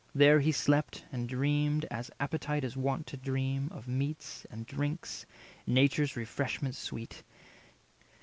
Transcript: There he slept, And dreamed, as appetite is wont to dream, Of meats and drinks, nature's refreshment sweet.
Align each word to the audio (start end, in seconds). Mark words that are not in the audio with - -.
There 0.15 0.39
he 0.39 0.51
slept, 0.51 1.05
And 1.11 1.29
dreamed, 1.29 1.85
as 1.91 2.09
appetite 2.19 2.63
is 2.63 2.75
wont 2.75 3.05
to 3.05 3.17
dream, 3.17 3.67
Of 3.71 3.87
meats 3.87 4.47
and 4.49 4.65
drinks, 4.65 5.27
nature's 5.67 6.15
refreshment 6.15 6.73
sweet. 6.73 7.21